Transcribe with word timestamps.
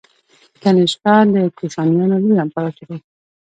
کنیشکا 0.61 1.15
د 1.33 1.35
کوشانیانو 1.57 2.17
لوی 2.23 2.35
امپراتور 2.45 2.87
و 2.97 2.99